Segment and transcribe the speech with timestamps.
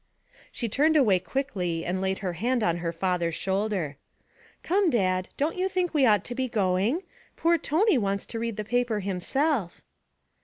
[0.51, 3.97] She turned away quickly and laid her hand on her father's shoulder.
[4.63, 7.03] 'Come, Dad, don't you think we ought to be going?
[7.37, 9.83] Poor Tony wants to read the paper himself.'